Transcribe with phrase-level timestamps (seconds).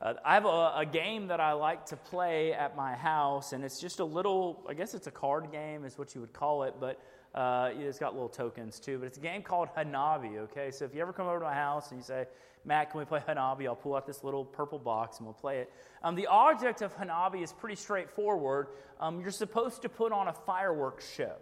[0.00, 3.64] Uh, I have a, a, game that I like to play at my house, and
[3.64, 6.62] it's just a little, I guess it's a card game, is what you would call
[6.62, 7.00] it, but
[7.34, 8.98] uh, it's got little tokens too.
[8.98, 10.70] But it's a game called Hanabi, okay?
[10.70, 12.26] So if you ever come over to my house and you say,
[12.64, 13.66] Matt, can we play Hanabi?
[13.66, 15.72] I'll pull out this little purple box and we'll play it.
[16.04, 18.68] Um, the object of Hanabi is pretty straightforward.
[19.00, 21.34] Um, you're supposed to put on a fireworks show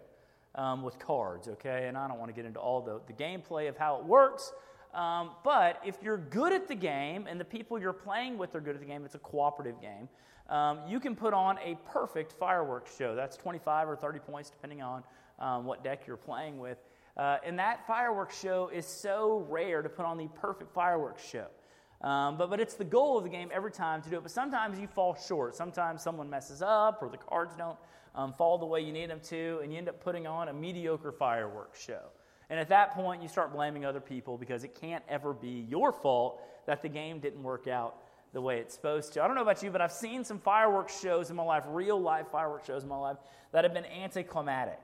[0.54, 1.88] um, with cards, okay?
[1.88, 4.52] And I don't want to get into all the, the gameplay of how it works.
[4.96, 8.60] Um, but if you're good at the game and the people you're playing with are
[8.60, 10.08] good at the game, it's a cooperative game,
[10.48, 13.14] um, you can put on a perfect fireworks show.
[13.14, 15.04] That's 25 or 30 points, depending on
[15.38, 16.78] um, what deck you're playing with.
[17.16, 21.46] Uh, and that fireworks show is so rare to put on the perfect fireworks show.
[22.00, 24.22] Um, but, but it's the goal of the game every time to do it.
[24.22, 25.54] But sometimes you fall short.
[25.54, 27.78] Sometimes someone messes up or the cards don't
[28.14, 30.52] um, fall the way you need them to, and you end up putting on a
[30.52, 32.00] mediocre fireworks show.
[32.48, 35.92] And at that point, you start blaming other people because it can't ever be your
[35.92, 37.96] fault that the game didn't work out
[38.32, 39.22] the way it's supposed to.
[39.22, 42.00] I don't know about you, but I've seen some fireworks shows in my life, real
[42.00, 43.16] life fireworks shows in my life,
[43.52, 44.78] that have been anticlimactic,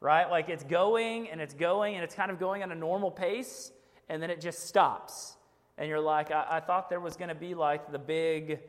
[0.00, 0.30] right?
[0.30, 3.72] Like it's going and it's going and it's kind of going at a normal pace,
[4.08, 5.36] and then it just stops.
[5.78, 8.60] And you're like, I, I thought there was going to be like the big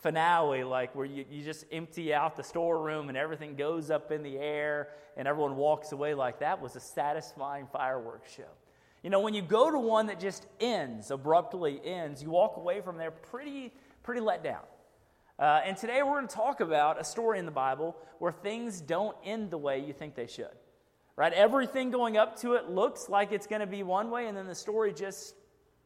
[0.00, 4.22] finale, like where you, you just empty out the storeroom and everything goes up in
[4.22, 8.50] the air and everyone walks away like that was a satisfying fireworks show.
[9.02, 12.80] You know, when you go to one that just ends, abruptly ends, you walk away
[12.80, 14.62] from there pretty, pretty let down.
[15.38, 18.80] Uh, and today we're going to talk about a story in the Bible where things
[18.80, 20.48] don't end the way you think they should.
[21.14, 21.32] Right?
[21.32, 24.46] Everything going up to it looks like it's going to be one way, and then
[24.46, 25.34] the story just,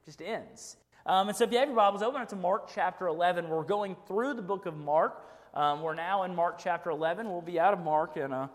[0.04, 0.76] just ends.
[1.04, 3.48] Um, and so, if you have your Bibles, open up to Mark chapter 11.
[3.48, 5.26] We're going through the book of Mark.
[5.52, 7.28] Um, we're now in Mark chapter 11.
[7.28, 8.48] We'll be out of Mark in a,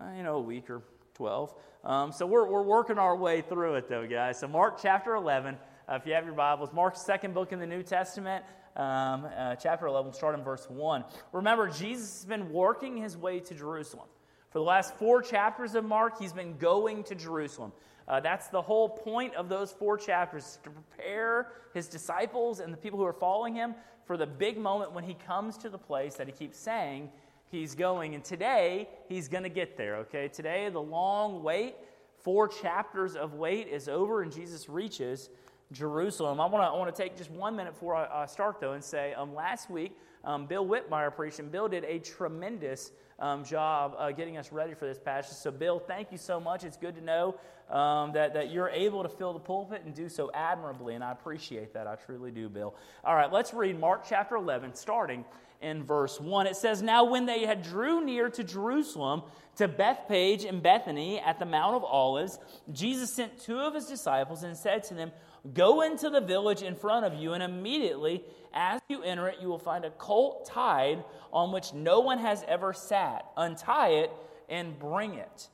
[0.00, 0.82] uh, you know, a week or
[1.14, 1.54] 12.
[1.84, 4.40] Um, so, we're, we're working our way through it, though, guys.
[4.40, 5.56] So, Mark chapter 11,
[5.88, 8.44] uh, if you have your Bibles, Mark's second book in the New Testament.
[8.74, 11.04] Um, uh, chapter 11, we'll start in verse 1.
[11.32, 14.08] Remember, Jesus has been working his way to Jerusalem.
[14.50, 17.70] For the last four chapters of Mark, he's been going to Jerusalem.
[18.08, 22.76] Uh, that's the whole point of those four chapters to prepare his disciples and the
[22.76, 23.74] people who are following him
[24.06, 27.10] for the big moment when he comes to the place that he keeps saying
[27.50, 28.14] he's going.
[28.14, 30.28] And today, he's going to get there, okay?
[30.28, 31.74] Today, the long wait,
[32.22, 35.28] four chapters of wait is over, and Jesus reaches
[35.72, 36.40] Jerusalem.
[36.40, 38.82] I want to I wanna take just one minute before I, I start, though, and
[38.82, 43.94] say um, last week, um, Bill Whitmire preached, and Bill did a tremendous um, job
[43.98, 45.36] uh, getting us ready for this passage.
[45.36, 46.64] So, Bill, thank you so much.
[46.64, 47.36] It's good to know
[47.70, 51.12] um, that, that you're able to fill the pulpit and do so admirably, and I
[51.12, 51.86] appreciate that.
[51.86, 52.74] I truly do, Bill.
[53.04, 55.24] All right, let's read Mark chapter 11, starting
[55.60, 56.46] in verse 1.
[56.46, 59.22] It says, Now when they had drew near to Jerusalem,
[59.56, 62.38] to Bethphage and Bethany at the Mount of Olives,
[62.72, 65.10] Jesus sent two of his disciples and said to them,
[65.54, 69.48] Go into the village in front of you, and immediately as you enter it, you
[69.48, 73.26] will find a colt tied on which no one has ever sat.
[73.36, 74.12] Untie it
[74.48, 75.48] and bring it.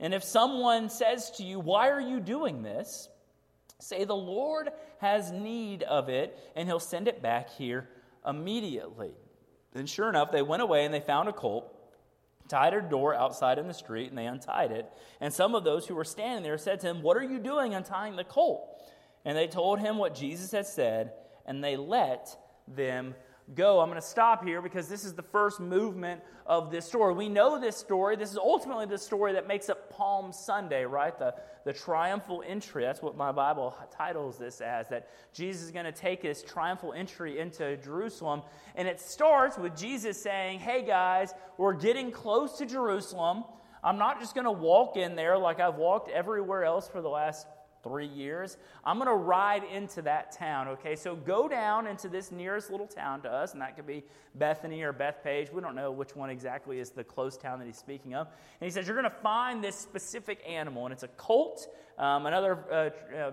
[0.00, 3.08] And if someone says to you, Why are you doing this?
[3.80, 4.70] say, The Lord
[5.00, 7.88] has need of it, and he'll send it back here
[8.26, 9.12] immediately.
[9.74, 11.74] And sure enough, they went away and they found a colt
[12.48, 14.90] tied a door outside in the street, and they untied it.
[15.20, 17.74] And some of those who were standing there said to him, What are you doing
[17.74, 18.82] untying the colt?
[19.24, 21.12] And they told him what Jesus had said,
[21.46, 22.36] and they let
[22.66, 23.14] them
[23.54, 23.80] go.
[23.80, 27.14] I'm going to stop here because this is the first movement of this story.
[27.14, 28.16] We know this story.
[28.16, 31.18] This is ultimately the story that makes up Palm Sunday, right?
[31.18, 31.34] The,
[31.64, 32.84] the triumphal entry.
[32.84, 36.92] That's what my Bible titles this as that Jesus is going to take his triumphal
[36.92, 38.42] entry into Jerusalem.
[38.74, 43.44] And it starts with Jesus saying, Hey guys, we're getting close to Jerusalem.
[43.82, 47.08] I'm not just going to walk in there like I've walked everywhere else for the
[47.08, 47.46] last
[47.88, 48.56] three years.
[48.84, 50.94] I'm going to ride into that town, okay?
[50.94, 54.04] So go down into this nearest little town to us, and that could be
[54.34, 55.50] Bethany or Bethphage.
[55.50, 58.26] We don't know which one exactly is the close town that he's speaking of.
[58.60, 61.66] And he says, You're going to find this specific animal, and it's a colt.
[61.98, 63.30] Um, another uh, uh,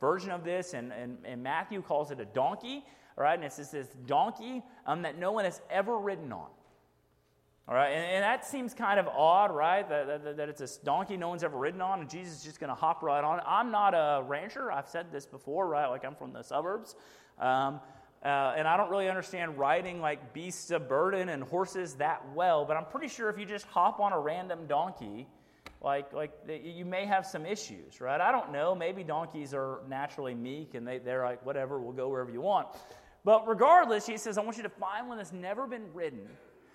[0.00, 2.84] version of this, and, and, and, Matthew calls it a donkey,
[3.16, 3.34] all right?
[3.34, 6.48] And it's this donkey um, that no one has ever ridden on.
[7.66, 9.88] All right, and, and, that seems kind of odd, right?
[9.88, 12.60] That, that, that, it's a donkey no one's ever ridden on, and Jesus is just
[12.60, 13.40] going to hop right on.
[13.46, 14.70] I'm not a rancher.
[14.70, 15.86] I've said this before, right?
[15.86, 16.94] Like I'm from the suburbs.
[17.38, 17.80] Um,
[18.22, 22.66] uh, and I don't really understand riding like beasts of burden and horses that well,
[22.66, 25.26] but I'm pretty sure if you just hop on a random donkey,
[25.80, 26.32] like, like
[26.62, 28.20] you may have some issues, right?
[28.20, 28.74] I don't know.
[28.74, 32.68] Maybe donkeys are naturally meek and they, they're like, whatever, we'll go wherever you want.
[33.24, 36.28] But regardless, he says, I want you to find one that's never been ridden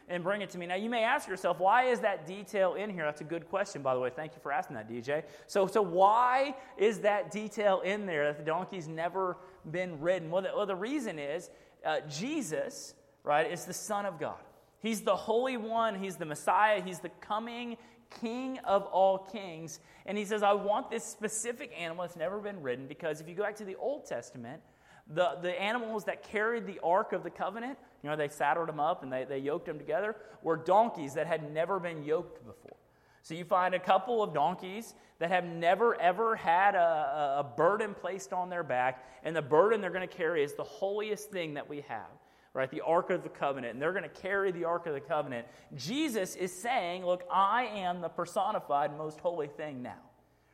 [0.09, 0.65] and bring it to me.
[0.65, 3.05] Now, you may ask yourself, why is that detail in here?
[3.05, 4.09] That's a good question, by the way.
[4.09, 5.23] Thank you for asking that, DJ.
[5.47, 9.37] So, so why is that detail in there that the donkey's never
[9.69, 10.31] been ridden?
[10.31, 11.51] Well, the, well, the reason is
[11.85, 14.39] uh, Jesus, right, is the Son of God.
[14.81, 17.77] He's the Holy One, He's the Messiah, He's the coming
[18.21, 19.79] King of all kings.
[20.07, 23.35] And He says, I want this specific animal that's never been ridden because if you
[23.35, 24.61] go back to the Old Testament,
[25.07, 28.79] the, the animals that carried the Ark of the Covenant, you know, they saddled them
[28.79, 32.77] up and they, they yoked them together, were donkeys that had never been yoked before.
[33.21, 37.93] So you find a couple of donkeys that have never ever had a, a burden
[37.93, 41.55] placed on their back, and the burden they're going to carry is the holiest thing
[41.55, 42.07] that we have
[42.53, 42.71] right?
[42.71, 45.47] The Ark of the Covenant, and they're going to carry the Ark of the Covenant.
[45.75, 50.01] Jesus is saying, Look, I am the personified most holy thing now.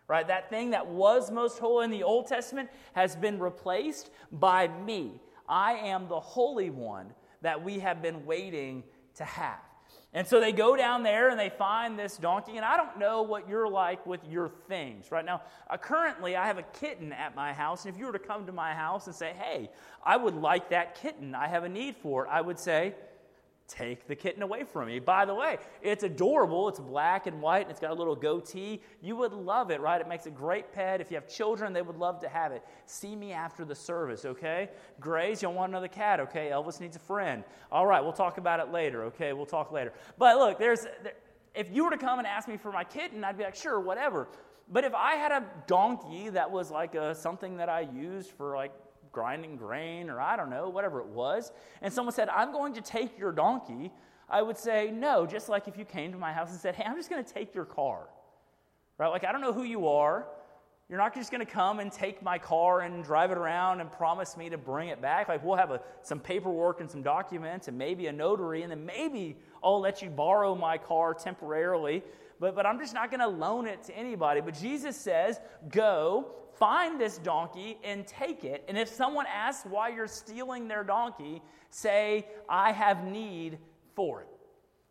[0.07, 0.27] Right?
[0.27, 5.19] That thing that was most holy in the Old Testament has been replaced by me.
[5.49, 7.11] I am the Holy One
[7.45, 8.83] that we have been waiting
[9.13, 9.59] to have.
[10.15, 12.57] And so they go down there and they find this donkey.
[12.57, 15.11] And I don't know what you're like with your things.
[15.11, 17.85] Right now, uh, currently, I have a kitten at my house.
[17.85, 19.69] And if you were to come to my house and say, hey,
[20.03, 22.95] I would like that kitten, I have a need for it, I would say,
[23.67, 24.99] take the kitten away from me.
[24.99, 26.69] By the way, it's adorable.
[26.69, 28.81] It's black and white, and it's got a little goatee.
[29.01, 29.99] You would love it, right?
[29.99, 31.01] It makes a great pet.
[31.01, 32.63] If you have children, they would love to have it.
[32.85, 34.69] See me after the service, okay?
[34.99, 36.49] Grace, you want another cat, okay?
[36.51, 37.43] Elvis needs a friend.
[37.71, 39.33] All right, we'll talk about it later, okay?
[39.33, 39.93] We'll talk later.
[40.17, 40.85] But look, there's
[41.55, 43.79] if you were to come and ask me for my kitten, I'd be like, sure,
[43.79, 44.27] whatever.
[44.71, 48.55] But if I had a donkey that was like a, something that I used for
[48.55, 48.71] like
[49.15, 51.51] grinding grain or I don't know, whatever it was,
[51.81, 53.91] and someone said, I'm going to take your donkey,
[54.29, 56.83] I would say, no, just like if you came to my house and said, hey,
[56.85, 58.09] I'm just going to take your car.
[58.97, 59.07] Right?
[59.07, 60.27] Like, I don't know who you are.
[60.87, 63.91] You're not just going to come and take my car and drive it around and
[63.91, 65.27] promise me to bring it back.
[65.27, 68.85] Like, we'll have a, some paperwork and some documents and maybe a notary, and then
[68.85, 72.03] maybe I'll let you borrow my car temporarily.
[72.39, 74.41] But, but I'm just not going to loan it to anybody.
[74.41, 75.39] But Jesus says,
[75.69, 78.63] Go, find this donkey and take it.
[78.67, 83.57] And if someone asks why you're stealing their donkey, say, I have need
[83.95, 84.27] for it.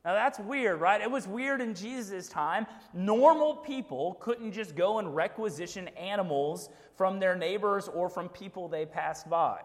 [0.04, 1.00] Now that's weird, right?
[1.00, 2.66] It was weird in Jesus' time.
[2.92, 8.84] Normal people couldn't just go and requisition animals from their neighbors or from people they
[8.84, 9.60] passed by,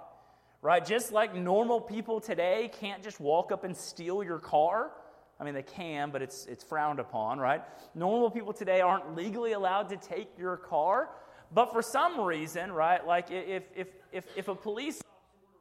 [0.61, 0.85] right?
[0.85, 4.91] Just like normal people today can't just walk up and steal your car.
[5.39, 7.61] I mean, they can, but it's, it's frowned upon, right?
[7.95, 11.09] Normal people today aren't legally allowed to take your car.
[11.51, 15.01] But for some reason, right, like if, if, if, if a police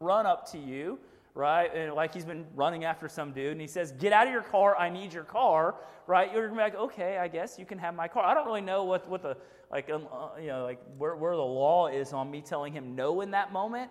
[0.01, 0.99] run up to you,
[1.35, 4.33] right, and like he's been running after some dude, and he says, Get out of
[4.33, 5.77] your car, I need your car,
[6.07, 8.25] right, you're gonna be like, Okay, I guess you can have my car.
[8.25, 9.37] I don't really know what, what the,
[9.71, 12.95] like, um, uh, you know, like where, where the law is on me telling him
[12.95, 13.91] no in that moment.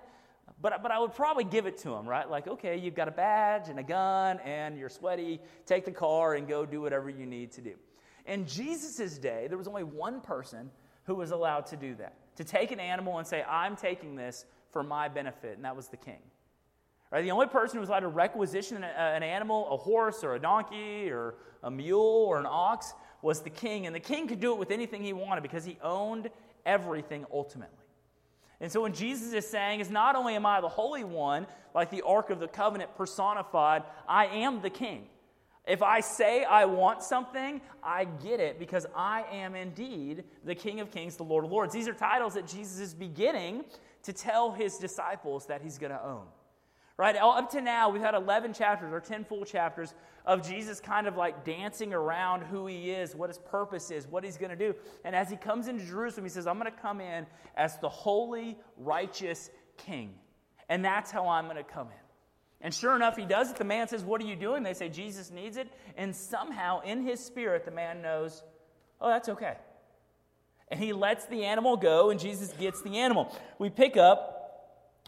[0.60, 2.30] But, but I would probably give it to him, right?
[2.30, 5.40] Like, okay, you've got a badge and a gun and you're sweaty.
[5.66, 7.76] Take the car and go do whatever you need to do.
[8.26, 10.72] In Jesus' day, there was only one person
[11.04, 14.46] who was allowed to do that to take an animal and say, I'm taking this
[14.72, 16.20] for my benefit, and that was the king.
[17.12, 17.22] Right?
[17.22, 21.10] The only person who was allowed to requisition an animal, a horse or a donkey
[21.10, 23.86] or a mule or an ox, was the king.
[23.86, 26.30] And the king could do it with anything he wanted because he owned
[26.66, 27.87] everything ultimately.
[28.60, 31.46] And so when Jesus is saying, is not only am I the Holy One,
[31.76, 35.08] like the Ark of the Covenant personified, I am the king.
[35.68, 40.80] If I say I want something, I get it because I am indeed the King
[40.80, 41.74] of Kings, the Lord of Lords.
[41.74, 43.66] These are titles that Jesus is beginning
[44.04, 46.24] to tell his disciples that he's going to own.
[46.98, 47.16] Right?
[47.16, 49.94] Up to now, we've had 11 chapters or 10 full chapters
[50.26, 54.24] of Jesus kind of like dancing around who he is, what his purpose is, what
[54.24, 54.74] he's going to do.
[55.06, 57.90] And as he comes into Jerusalem, he says, I'm going to come in as the
[57.90, 60.16] holy, righteous king.
[60.70, 62.08] And that's how I'm going to come in.
[62.62, 63.58] And sure enough, he does it.
[63.58, 64.64] The man says, What are you doing?
[64.64, 65.68] They say, Jesus needs it.
[65.96, 68.42] And somehow, in his spirit, the man knows,
[69.00, 69.58] Oh, that's okay.
[70.70, 73.34] And he lets the animal go, and Jesus gets the animal.
[73.60, 74.37] We pick up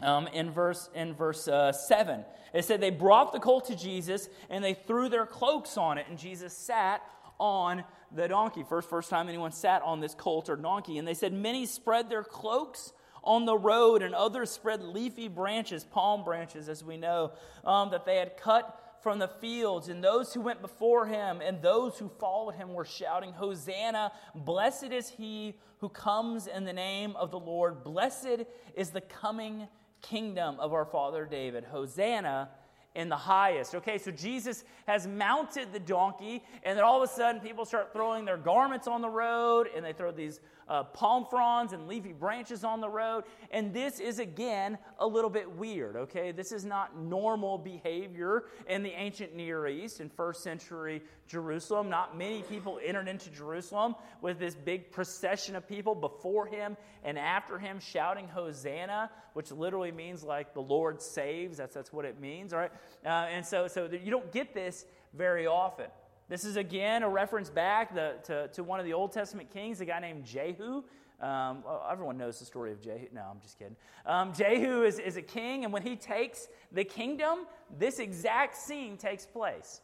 [0.02, 2.24] um, in verse, in verse uh, 7.
[2.52, 6.06] It said, They brought the colt to Jesus, and they threw their cloaks on it,
[6.08, 7.02] and Jesus sat
[7.38, 8.64] on the donkey.
[8.68, 10.98] First, first time anyone sat on this colt or donkey.
[10.98, 12.92] And they said, Many spread their cloaks
[13.22, 17.32] on the road, and others spread leafy branches, palm branches, as we know,
[17.64, 19.88] um, that they had cut from the fields.
[19.88, 24.12] And those who went before him and those who followed him were shouting, Hosanna!
[24.34, 27.82] Blessed is he who comes in the name of the Lord.
[27.84, 29.68] Blessed is the coming
[30.02, 31.64] kingdom of our father David.
[31.64, 32.50] Hosanna
[32.94, 33.74] in the highest.
[33.74, 37.92] Okay, so Jesus has mounted the donkey, and then all of a sudden people start
[37.92, 42.12] throwing their garments on the road, and they throw these uh, palm fronds and leafy
[42.12, 43.24] branches on the road.
[43.50, 46.32] And this is, again, a little bit weird, okay?
[46.32, 51.88] This is not normal behavior in the ancient Near East in first century Jerusalem.
[51.88, 57.18] Not many people entered into Jerusalem with this big procession of people before him and
[57.18, 61.58] after him shouting Hosanna, which literally means like the Lord saves.
[61.58, 62.72] That's, that's what it means, right?
[63.04, 64.84] Uh, and so, so you don't get this
[65.14, 65.86] very often.
[66.28, 69.80] This is again a reference back the, to, to one of the Old Testament kings,
[69.80, 70.82] a guy named Jehu.
[71.20, 73.06] Um, everyone knows the story of Jehu.
[73.12, 73.76] No, I'm just kidding.
[74.06, 77.40] Um, Jehu is, is a king, and when he takes the kingdom,
[77.78, 79.80] this exact scene takes place.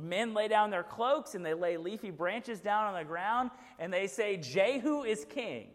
[0.00, 3.92] Men lay down their cloaks and they lay leafy branches down on the ground, and
[3.92, 5.68] they say, Jehu is king,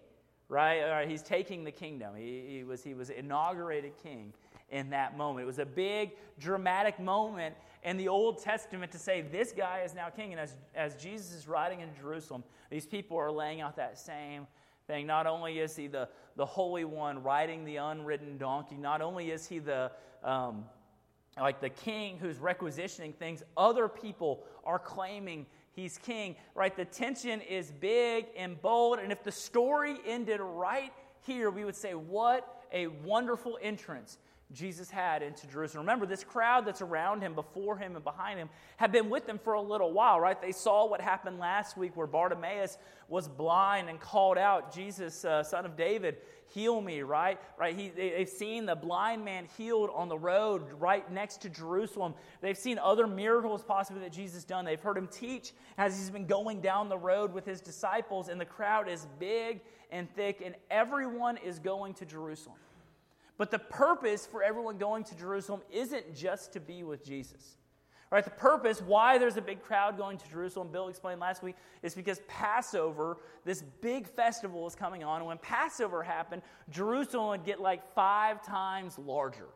[0.50, 1.08] right?
[1.08, 2.16] He's taking the kingdom.
[2.18, 4.34] He, he, was, he was inaugurated king
[4.70, 5.44] in that moment.
[5.44, 9.96] It was a big, dramatic moment in the Old Testament to say this guy is
[9.96, 10.34] now king.
[10.34, 14.48] And as, as Jesus is riding in Jerusalem, these people are laying out that same
[14.86, 15.08] thing.
[15.08, 19.48] Not only is he the, the Holy One riding the unridden donkey, not only is
[19.48, 19.92] he the.
[20.24, 20.66] Um,
[21.38, 26.76] like the king who's requisitioning things, other people are claiming he's king, right?
[26.76, 29.00] The tension is big and bold.
[29.00, 34.18] And if the story ended right here, we would say, what a wonderful entrance
[34.52, 35.86] Jesus had into Jerusalem.
[35.86, 39.38] Remember, this crowd that's around him, before him, and behind him had been with him
[39.38, 40.42] for a little while, right?
[40.42, 45.44] They saw what happened last week where Bartimaeus was blind and called out, Jesus, uh,
[45.44, 47.40] son of David, heal me, right?
[47.60, 47.76] Right?
[47.76, 52.16] He, they, they've seen the blind man healed on the road right next to Jerusalem.
[52.42, 54.66] They've seen other miracles possibly that Jesus done.
[54.66, 58.42] They've heard him teach as he's been going down the road with his disciples, and
[58.42, 62.58] the crowd is big and thick, and everyone is going to Jerusalem.
[63.40, 67.56] But the purpose for everyone going to Jerusalem isn't just to be with Jesus.
[68.12, 71.56] Right, the purpose, why there's a big crowd going to Jerusalem, Bill explained last week,
[71.84, 75.18] is because Passover, this big festival, is coming on.
[75.18, 79.48] And when Passover happened, Jerusalem would get like five times larger.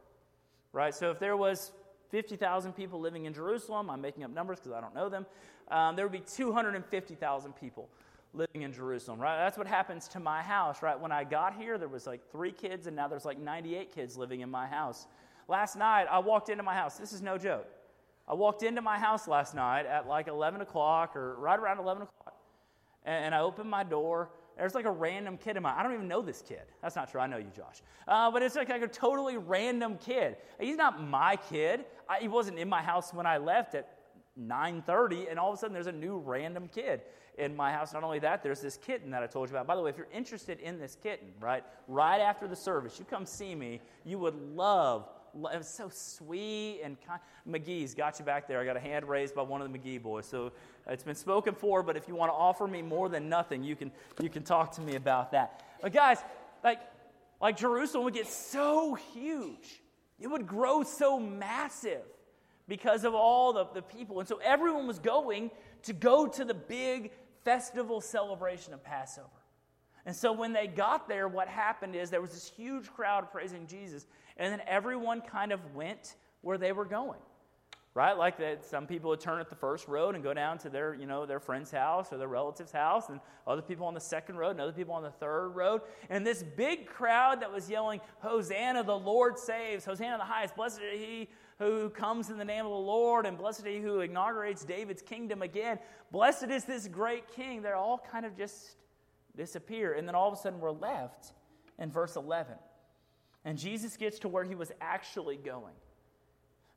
[0.72, 0.94] Right?
[0.94, 1.72] So if there was
[2.12, 5.26] 50,000 people living in Jerusalem, I'm making up numbers because I don't know them,
[5.70, 7.90] um, there would be 250,000 people
[8.34, 9.38] living in Jerusalem, right?
[9.38, 11.00] That's what happens to my house, right?
[11.00, 14.18] When I got here, there was like three kids, and now there's like 98 kids
[14.18, 15.08] living in my house.
[15.48, 16.98] Last night, I walked into my house.
[16.98, 17.68] This is no joke.
[18.28, 22.04] I walked into my house last night at like 11 o'clock or right around 11
[22.04, 22.36] o'clock,
[23.06, 24.30] and I opened my door.
[24.58, 25.78] There's like a random kid in my.
[25.78, 26.62] I don't even know this kid.
[26.82, 27.20] That's not true.
[27.20, 27.82] I know you, Josh.
[28.08, 30.38] Uh, but it's like, like, a totally random kid.
[30.60, 31.86] He's not my kid.
[32.08, 33.90] I, he wasn't in my house when I left at
[34.40, 37.02] 9:30, and all of a sudden there's a new random kid
[37.38, 37.94] in my house.
[37.94, 39.68] Not only that, there's this kitten that I told you about.
[39.68, 43.06] By the way, if you're interested in this kitten, right, right after the service, you
[43.06, 43.82] come see me.
[44.06, 45.08] You would love.
[45.52, 47.20] It's so sweet and kind.
[47.48, 48.60] McGee's got you back there.
[48.60, 50.28] I got a hand raised by one of the McGee boys.
[50.28, 50.52] So
[50.88, 53.76] it's been spoken for, but if you want to offer me more than nothing, you
[53.76, 55.64] can you can talk to me about that.
[55.82, 56.20] But guys,
[56.64, 56.80] like
[57.42, 59.82] like Jerusalem would get so huge.
[60.20, 62.04] It would grow so massive
[62.68, 64.20] because of all the, the people.
[64.20, 65.52] And so everyone was going
[65.84, 67.12] to go to the big
[67.44, 69.28] festival celebration of Passover.
[70.06, 73.68] And so when they got there, what happened is there was this huge crowd praising
[73.68, 74.06] Jesus,
[74.38, 77.20] and then everyone kind of went where they were going.
[77.96, 78.18] Right?
[78.18, 80.96] Like that some people would turn at the first road and go down to their,
[80.96, 84.38] you know, their friend's house or their relative's house, and other people on the second
[84.38, 85.82] road and other people on the third road.
[86.10, 90.82] And this big crowd that was yelling, Hosanna, the Lord saves, Hosanna the highest, blessed
[90.82, 94.66] is he who comes in the name of the Lord, and blessed he who inaugurates
[94.66, 95.78] David's kingdom again.
[96.12, 97.62] Blessed is this great king.
[97.62, 98.76] They're all kind of just
[99.38, 99.94] disappear.
[99.94, 101.34] And then all of a sudden we're left
[101.78, 102.56] in verse 11.
[103.46, 105.76] And Jesus gets to where he was actually going.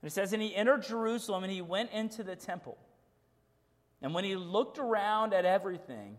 [0.06, 2.78] It says, And he entered Jerusalem and he went into the temple.
[4.02, 6.16] And when he looked around at everything,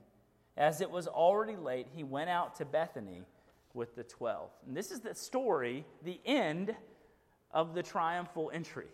[0.57, 3.23] as it was already late, he went out to Bethany
[3.73, 4.49] with the twelve.
[4.65, 6.75] And this is the story, the end
[7.51, 8.87] of the triumphal entry.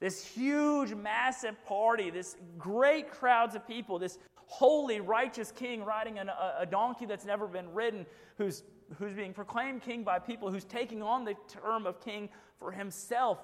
[0.00, 6.54] This huge, massive party, this great crowds of people, this holy, righteous king riding a,
[6.58, 8.62] a donkey that's never been ridden, who's,
[8.98, 13.38] who's being proclaimed king by people, who's taking on the term of king for himself.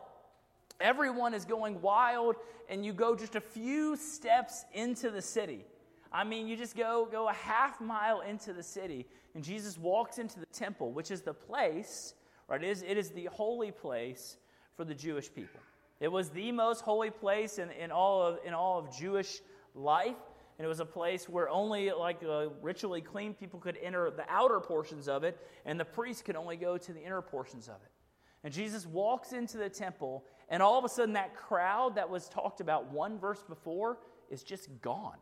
[0.80, 2.36] Everyone is going wild,
[2.68, 5.64] and you go just a few steps into the city.
[6.12, 10.18] I mean, you just go, go a half mile into the city, and Jesus walks
[10.18, 12.14] into the temple, which is the place,
[12.48, 12.62] right?
[12.62, 14.36] It is, it is the holy place
[14.76, 15.60] for the Jewish people.
[16.00, 19.40] It was the most holy place in, in, all, of, in all of Jewish
[19.74, 20.16] life.
[20.58, 24.24] And it was a place where only like uh, ritually clean people could enter the
[24.28, 27.76] outer portions of it, and the priests could only go to the inner portions of
[27.76, 27.90] it.
[28.44, 32.28] And Jesus walks into the temple, and all of a sudden, that crowd that was
[32.28, 35.16] talked about one verse before is just gone.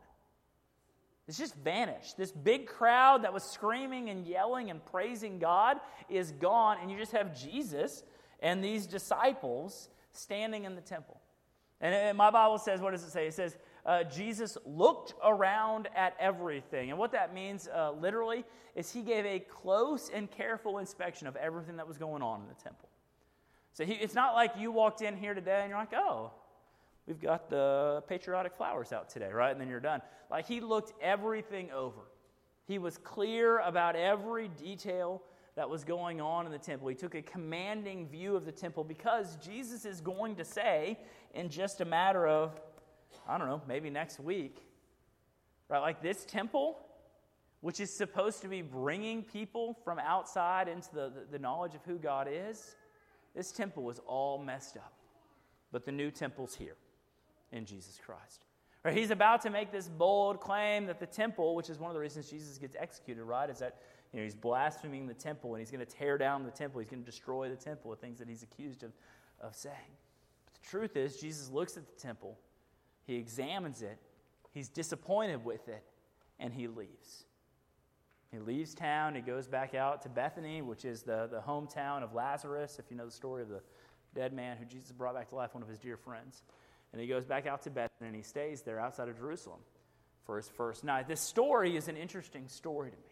[1.27, 2.17] It's just vanished.
[2.17, 5.77] This big crowd that was screaming and yelling and praising God
[6.09, 8.03] is gone, and you just have Jesus
[8.41, 11.21] and these disciples standing in the temple.
[11.81, 13.27] And my Bible says, what does it say?
[13.27, 13.55] It says,
[13.85, 16.89] uh, Jesus looked around at everything.
[16.89, 18.43] And what that means, uh, literally,
[18.75, 22.47] is he gave a close and careful inspection of everything that was going on in
[22.47, 22.88] the temple.
[23.73, 26.31] So he, it's not like you walked in here today and you're like, oh,
[27.07, 29.51] we've got the patriotic flowers out today, right?
[29.51, 30.01] And then you're done.
[30.29, 32.01] Like he looked everything over.
[32.67, 35.23] He was clear about every detail
[35.55, 36.87] that was going on in the temple.
[36.87, 40.99] He took a commanding view of the temple because Jesus is going to say
[41.33, 42.59] in just a matter of,
[43.27, 44.57] I don't know, maybe next week,
[45.67, 45.79] right?
[45.79, 46.77] Like this temple,
[47.61, 51.83] which is supposed to be bringing people from outside into the, the, the knowledge of
[51.85, 52.75] who God is,
[53.35, 54.93] this temple was all messed up.
[55.71, 56.75] But the new temple's here
[57.51, 58.45] in Jesus Christ.
[58.83, 61.95] Right, he's about to make this bold claim that the temple, which is one of
[61.95, 63.77] the reasons Jesus gets executed, right, is that
[64.13, 66.79] you know, he's blaspheming the temple and he's going to tear down the temple.
[66.79, 68.91] He's going to destroy the temple with things that he's accused of,
[69.41, 69.75] of saying.
[70.45, 72.37] But the truth is, Jesus looks at the temple,
[73.05, 73.97] he examines it,
[74.51, 75.83] he's disappointed with it,
[76.39, 77.25] and he leaves.
[78.31, 82.13] He leaves town, he goes back out to Bethany, which is the, the hometown of
[82.13, 83.61] Lazarus, if you know the story of the
[84.13, 86.43] dead man who Jesus brought back to life, one of his dear friends.
[86.91, 89.59] And he goes back out to Bethany and he stays there outside of Jerusalem
[90.25, 91.07] for his first night.
[91.07, 93.03] This story is an interesting story to me.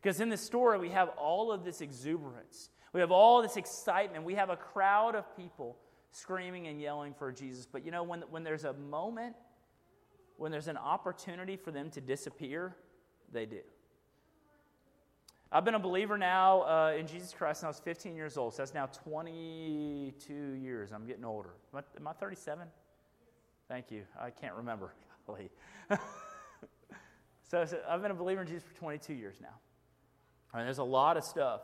[0.00, 2.70] Because in this story, we have all of this exuberance.
[2.92, 4.24] We have all this excitement.
[4.24, 5.76] We have a crowd of people
[6.10, 7.66] screaming and yelling for Jesus.
[7.70, 9.36] But you know, when, when there's a moment,
[10.36, 12.76] when there's an opportunity for them to disappear,
[13.32, 13.60] they do.
[15.54, 18.54] I've been a believer now uh, in Jesus Christ since I was 15 years old.
[18.54, 20.92] So that's now 22 years.
[20.92, 21.50] I'm getting older.
[21.74, 22.66] Am I, am I 37?
[23.68, 24.04] Thank you.
[24.18, 24.94] I can't remember.
[27.50, 29.54] so, so, I've been a believer in Jesus for 22 years now.
[30.54, 31.60] Right, there's a lot of stuff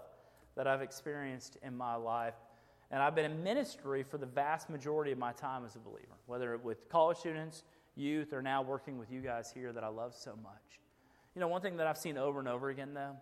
[0.54, 2.34] that I've experienced in my life.
[2.90, 6.16] And I've been in ministry for the vast majority of my time as a believer,
[6.26, 7.64] whether with college students,
[7.96, 10.80] youth, or now working with you guys here that I love so much.
[11.34, 13.16] You know, one thing that I've seen over and over again, though,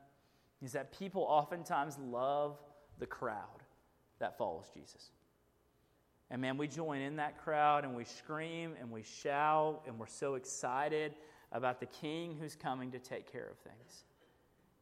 [0.63, 2.59] is that people oftentimes love
[2.99, 3.63] the crowd
[4.19, 5.11] that follows Jesus.
[6.31, 10.07] And man, we join in that crowd and we scream and we shout and we're
[10.07, 11.15] so excited
[11.53, 14.05] about the King who's coming to take care of things.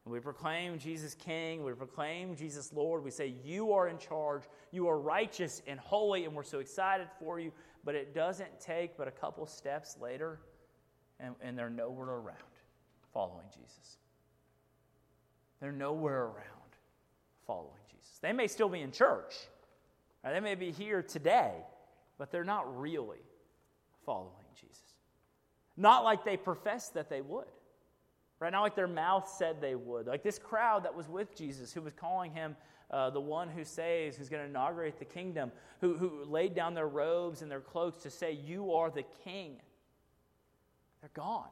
[0.05, 3.03] And we proclaim Jesus King, we proclaim Jesus Lord.
[3.03, 7.07] We say, You are in charge, you are righteous and holy, and we're so excited
[7.19, 7.51] for you.
[7.83, 10.39] But it doesn't take but a couple steps later,
[11.19, 12.37] and, and they're nowhere around
[13.13, 13.97] following Jesus.
[15.61, 16.45] They're nowhere around
[17.47, 18.19] following Jesus.
[18.21, 19.33] They may still be in church,
[20.23, 20.33] right?
[20.33, 21.53] they may be here today,
[22.17, 23.23] but they're not really
[24.05, 24.81] following Jesus.
[25.77, 27.45] Not like they professed that they would.
[28.39, 28.51] Right?
[28.51, 30.07] Not like their mouth said they would.
[30.07, 32.55] Like this crowd that was with Jesus, who was calling him
[32.91, 36.73] uh, the one who saves, who's going to inaugurate the kingdom, who, who laid down
[36.73, 39.55] their robes and their cloaks to say, You are the king.
[41.01, 41.49] They're gone.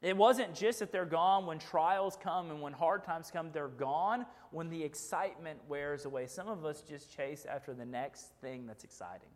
[0.00, 3.66] It wasn't just that they're gone when trials come and when hard times come, they're
[3.66, 6.26] gone when the excitement wears away.
[6.26, 9.28] Some of us just chase after the next thing that's exciting.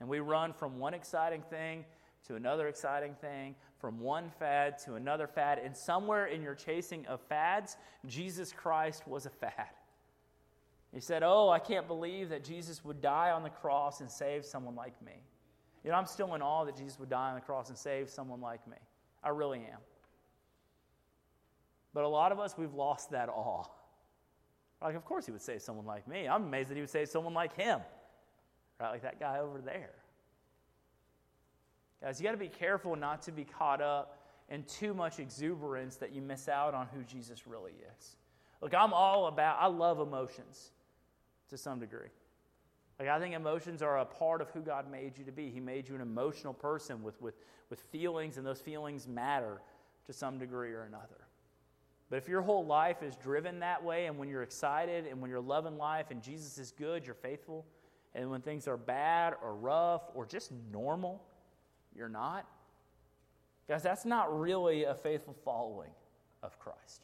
[0.00, 1.86] And we run from one exciting thing
[2.26, 5.58] to another exciting thing, from one fad to another fad.
[5.58, 9.68] And somewhere in your chasing of fads, Jesus Christ was a fad.
[10.92, 14.44] He said, Oh, I can't believe that Jesus would die on the cross and save
[14.44, 15.22] someone like me.
[15.84, 18.10] You know, I'm still in awe that Jesus would die on the cross and save
[18.10, 18.76] someone like me.
[19.22, 19.78] I really am.
[21.94, 23.64] But a lot of us, we've lost that awe.
[24.80, 26.26] Like, of course he would save someone like me.
[26.28, 27.80] I'm amazed that he would save someone like him.
[28.80, 28.90] Right?
[28.90, 29.94] Like that guy over there.
[32.02, 35.96] Guys, you got to be careful not to be caught up in too much exuberance
[35.96, 38.16] that you miss out on who Jesus really is.
[38.60, 40.72] Look, I'm all about, I love emotions
[41.50, 42.08] to some degree.
[43.02, 45.50] Like, I think emotions are a part of who God made you to be.
[45.50, 47.34] He made you an emotional person with, with,
[47.68, 49.60] with feelings, and those feelings matter
[50.06, 51.26] to some degree or another.
[52.10, 55.30] But if your whole life is driven that way, and when you're excited, and when
[55.30, 57.66] you're loving life, and Jesus is good, you're faithful,
[58.14, 61.24] and when things are bad or rough or just normal,
[61.96, 62.46] you're not,
[63.66, 65.90] guys, that's not really a faithful following
[66.40, 67.02] of Christ.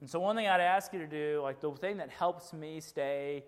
[0.00, 2.80] And so, one thing I'd ask you to do, like the thing that helps me
[2.80, 3.44] stay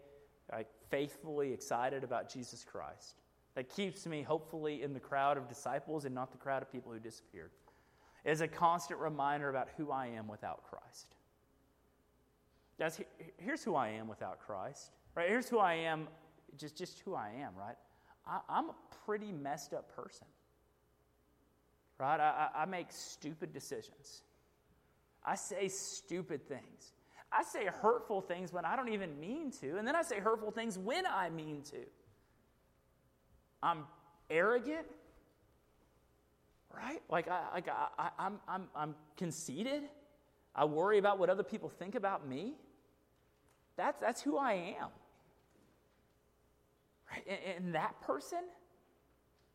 [0.92, 3.14] faithfully excited about Jesus Christ,
[3.54, 6.92] that keeps me hopefully in the crowd of disciples and not the crowd of people
[6.92, 7.50] who disappeared,
[8.26, 11.16] is a constant reminder about who I am without Christ.
[12.78, 13.00] Guys,
[13.38, 15.28] here's who I am without Christ, right?
[15.28, 16.08] Here's who I am,
[16.58, 17.76] just, just who I am, right?
[18.26, 18.74] I, I'm a
[19.06, 20.26] pretty messed up person,
[21.98, 22.20] right?
[22.20, 24.22] I, I make stupid decisions.
[25.24, 26.92] I say stupid things.
[27.34, 30.50] I say hurtful things when I don't even mean to, and then I say hurtful
[30.50, 31.78] things when I mean to.
[33.62, 33.84] I'm
[34.28, 34.86] arrogant,
[36.74, 37.00] right?
[37.08, 39.84] Like, I, like I, I, I'm, I'm, I'm conceited.
[40.54, 42.54] I worry about what other people think about me.
[43.76, 44.88] That's, that's who I am.
[47.10, 47.24] Right?
[47.26, 48.40] And, and that person,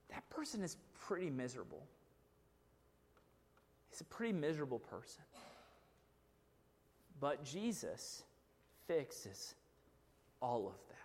[0.09, 1.83] that person is pretty miserable.
[3.89, 5.23] He's a pretty miserable person.
[7.19, 8.23] But Jesus
[8.87, 9.55] fixes
[10.41, 10.95] all of that.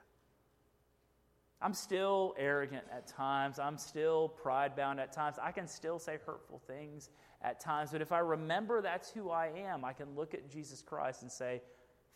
[1.60, 3.58] I'm still arrogant at times.
[3.58, 5.36] I'm still pride bound at times.
[5.40, 7.90] I can still say hurtful things at times.
[7.92, 11.30] But if I remember that's who I am, I can look at Jesus Christ and
[11.30, 11.62] say,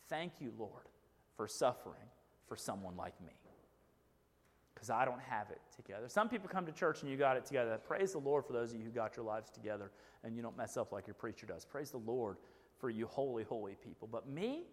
[0.09, 0.89] Thank you, Lord,
[1.37, 2.09] for suffering
[2.47, 3.33] for someone like me.
[4.73, 6.09] Because I don't have it together.
[6.09, 7.79] Some people come to church and you got it together.
[7.79, 9.91] Praise the Lord for those of you who got your lives together
[10.23, 11.65] and you don't mess up like your preacher does.
[11.65, 12.37] Praise the Lord
[12.79, 14.09] for you holy, holy people.
[14.11, 14.65] But me,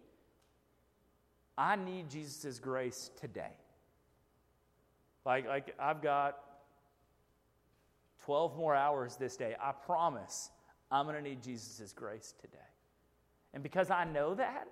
[1.56, 3.56] I need Jesus' grace today.
[5.24, 6.38] Like, like I've got
[8.24, 9.54] 12 more hours this day.
[9.60, 10.50] I promise
[10.90, 12.58] I'm going to need Jesus' grace today.
[13.52, 14.66] And because I know that,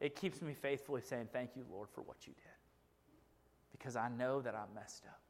[0.00, 2.44] it keeps me faithfully saying, Thank you, Lord, for what you did.
[3.72, 5.20] Because I know that I'm messed up.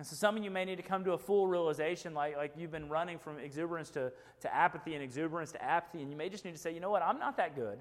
[0.00, 2.54] And so some of you may need to come to a full realization, like, like
[2.56, 4.10] you've been running from exuberance to,
[4.40, 6.88] to apathy and exuberance to apathy, and you may just need to say, you know
[6.88, 7.80] what, I'm not that good.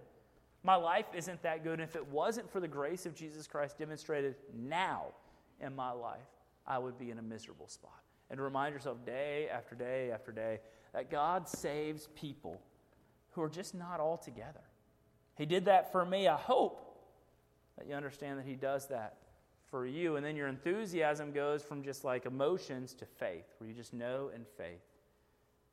[0.61, 1.79] My life isn't that good.
[1.79, 5.13] And if it wasn't for the grace of Jesus Christ demonstrated now
[5.61, 6.27] in my life,
[6.67, 8.03] I would be in a miserable spot.
[8.29, 10.59] And to remind yourself day after day after day
[10.91, 12.59] that God saves people
[13.31, 14.59] who are just not all together.
[15.37, 16.27] He did that for me.
[16.27, 16.99] I hope
[17.77, 19.15] that you understand that He does that
[19.69, 20.15] for you.
[20.15, 24.31] And then your enthusiasm goes from just like emotions to faith, where you just know
[24.33, 24.81] in faith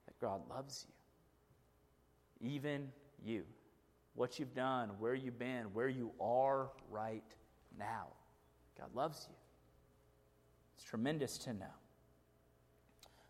[0.06, 0.86] that God loves
[2.40, 2.50] you.
[2.50, 2.88] Even
[3.24, 3.44] you.
[4.14, 7.24] What you've done, where you've been, where you are right
[7.78, 8.08] now.
[8.78, 9.36] God loves you.
[10.76, 11.66] It's tremendous to know.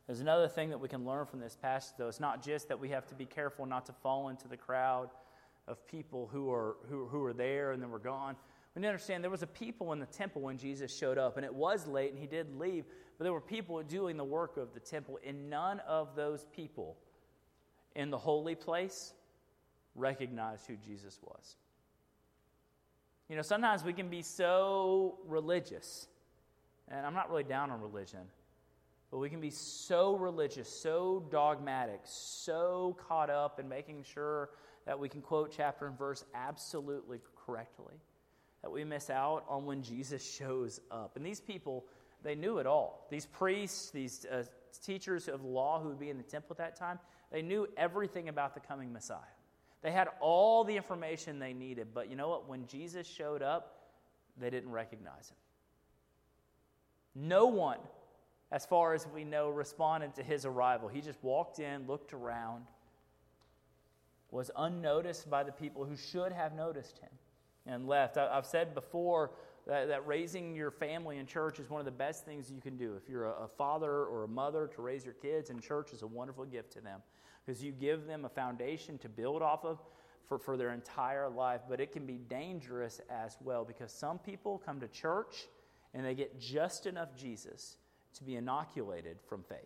[0.06, 2.08] There's another thing that we can learn from this passage, though.
[2.08, 5.10] It's not just that we have to be careful not to fall into the crowd
[5.66, 8.36] of people who are, who, who are there and then we're gone.
[8.76, 11.38] We need to understand there was a people in the temple when Jesus showed up,
[11.38, 12.84] and it was late and he did leave,
[13.16, 16.98] but there were people doing the work of the temple, and none of those people
[17.94, 19.14] in the holy place
[19.94, 21.56] recognized who Jesus was.
[23.30, 26.06] You know, sometimes we can be so religious,
[26.88, 28.20] and I'm not really down on religion,
[29.10, 34.50] but we can be so religious, so dogmatic, so caught up in making sure
[34.84, 37.94] that we can quote chapter and verse absolutely correctly,
[38.66, 41.14] that we miss out on when Jesus shows up.
[41.14, 41.86] And these people,
[42.24, 43.06] they knew it all.
[43.12, 44.42] These priests, these uh,
[44.84, 46.98] teachers of law who would be in the temple at that time,
[47.30, 49.20] they knew everything about the coming Messiah.
[49.82, 52.48] They had all the information they needed, but you know what?
[52.48, 53.92] When Jesus showed up,
[54.36, 55.36] they didn't recognize him.
[57.14, 57.78] No one,
[58.50, 60.88] as far as we know, responded to his arrival.
[60.88, 62.64] He just walked in, looked around,
[64.32, 67.10] was unnoticed by the people who should have noticed him,
[67.66, 68.16] and left.
[68.16, 69.32] I've said before
[69.66, 72.76] that, that raising your family in church is one of the best things you can
[72.76, 72.94] do.
[72.94, 76.02] If you're a, a father or a mother, to raise your kids in church is
[76.02, 77.00] a wonderful gift to them
[77.44, 79.78] because you give them a foundation to build off of
[80.28, 81.62] for, for their entire life.
[81.68, 85.48] But it can be dangerous as well because some people come to church
[85.94, 87.76] and they get just enough Jesus
[88.14, 89.58] to be inoculated from faith.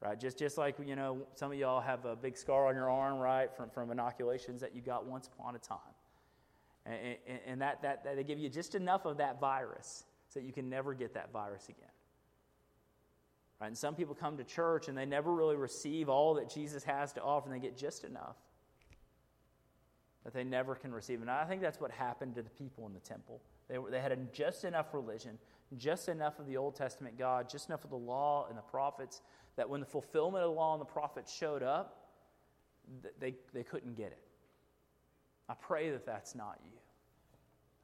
[0.00, 0.20] Right?
[0.20, 3.18] Just, just like, you know, some of y'all have a big scar on your arm,
[3.18, 5.78] right, from, from inoculations that you got once upon a time.
[6.86, 10.46] And, and, that, that, that they give you just enough of that virus so that
[10.46, 11.88] you can never get that virus again.
[13.60, 13.66] Right?
[13.68, 17.12] And some people come to church and they never really receive all that Jesus has
[17.14, 18.36] to offer, and they get just enough
[20.26, 21.20] that they never can receive.
[21.20, 23.40] And I think that's what happened to the people in the temple.
[23.68, 25.38] They, were, they had just enough religion,
[25.76, 29.22] just enough of the Old Testament God, just enough of the law and the prophets
[29.56, 32.08] that when the fulfillment of the law and the prophets showed up,
[33.20, 34.18] they, they couldn't get it.
[35.48, 36.72] I pray that that's not you.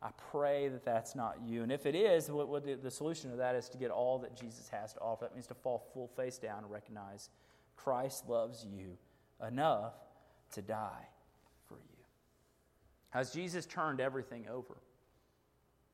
[0.02, 1.62] I pray that that's not you.
[1.62, 4.18] And if it is, what, what the, the, solution to that is to get all
[4.18, 5.26] that Jesus has to offer.
[5.26, 7.30] That means to fall full face down and recognize
[7.76, 8.96] Christ loves you
[9.46, 9.94] enough
[10.52, 11.06] to die
[11.68, 12.04] for you.
[13.14, 14.74] As Jesus turned everything over,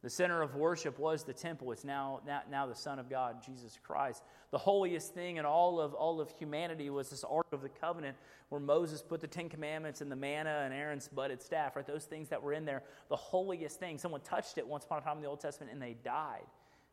[0.02, 1.72] The center of worship was the temple.
[1.72, 4.22] It's now, now, now the Son of God, Jesus Christ.
[4.52, 8.16] The holiest thing in all of, all of humanity was this Ark of the Covenant
[8.48, 11.86] where Moses put the Ten Commandments and the manna and Aaron's budded staff, right?
[11.86, 12.84] Those things that were in there.
[13.08, 13.98] The holiest thing.
[13.98, 16.46] Someone touched it once upon a time in the Old Testament and they died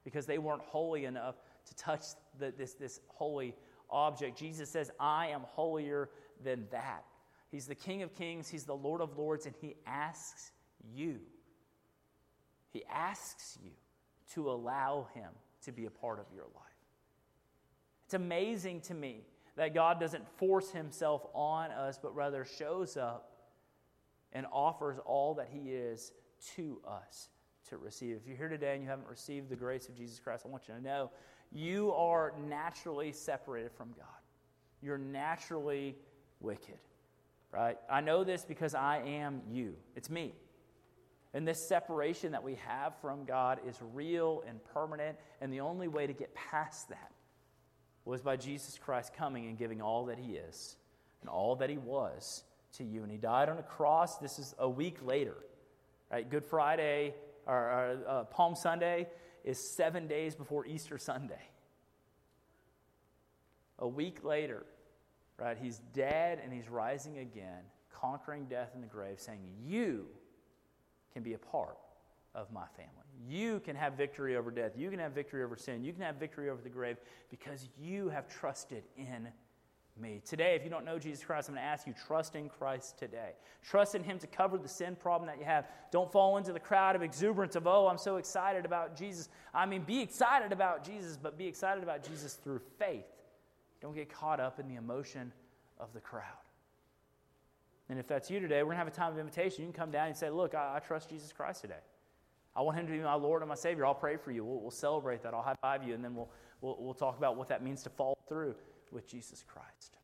[0.03, 1.35] because they weren't holy enough
[1.67, 2.05] to touch
[2.39, 3.55] the, this, this holy
[3.91, 4.37] object.
[4.37, 6.09] Jesus says, I am holier
[6.43, 7.05] than that.
[7.51, 10.51] He's the King of Kings, He's the Lord of Lords, and He asks
[10.93, 11.19] you
[12.75, 13.71] he asks you
[14.33, 15.29] to allow Him
[15.63, 16.63] to be a part of your life.
[18.03, 19.21] It's amazing to me
[19.55, 23.31] that God doesn't force Himself on us, but rather shows up
[24.33, 26.11] and offers all that He is
[26.57, 27.29] to us
[27.69, 28.17] to receive.
[28.17, 30.67] If you're here today and you haven't received the grace of Jesus Christ, I want
[30.67, 31.11] you to know
[31.53, 34.05] you are naturally separated from God.
[34.81, 35.95] You're naturally
[36.41, 36.79] wicked,
[37.53, 37.77] right?
[37.89, 39.75] I know this because I am you.
[39.95, 40.33] It's me.
[41.35, 45.17] And this separation that we have from God is real and permanent.
[45.41, 47.11] And the only way to get past that
[48.05, 50.77] was by Jesus Christ coming and giving all that He is
[51.19, 52.45] and all that He was
[52.77, 53.03] to you.
[53.03, 54.17] And He died on a cross.
[54.17, 55.35] This is a week later.
[56.09, 56.27] Right?
[56.27, 57.13] Good Friday
[57.45, 59.09] or, or uh, Palm Sunday
[59.43, 61.49] is seven days before Easter Sunday.
[63.79, 64.65] A week later,
[65.37, 65.57] right?
[65.61, 70.05] He's dead and he's rising again, conquering death in the grave, saying, You
[71.15, 71.77] can be a part
[72.35, 72.91] of my family.
[73.25, 74.73] You can have victory over death.
[74.75, 75.85] You can have victory over sin.
[75.85, 76.97] You can have victory over the grave
[77.31, 79.29] because you have trusted in
[79.97, 80.21] me.
[80.25, 82.97] Today, if you don't know Jesus Christ, I'm going to ask you trust in Christ
[82.99, 83.31] today.
[83.63, 85.69] Trust in Him to cover the sin problem that you have.
[85.89, 89.29] Don't fall into the crowd of exuberance of, oh, I'm so excited about Jesus.
[89.53, 93.05] I mean, be excited about Jesus, but be excited about Jesus through faith.
[93.79, 95.31] Don't get caught up in the emotion
[95.79, 96.44] of the crowd.
[97.89, 99.63] And if that's you today, we're going to have a time of invitation.
[99.63, 101.81] You can come down and say, Look, I, I trust Jesus Christ today.
[102.55, 103.85] I want him to be my Lord and my Savior.
[103.85, 104.45] I'll pray for you.
[104.45, 105.33] We'll, we'll celebrate that.
[105.33, 106.29] I'll high five you, and then we'll,
[106.61, 108.55] we'll, we'll talk about what that means to follow through
[108.91, 109.97] with Jesus Christ.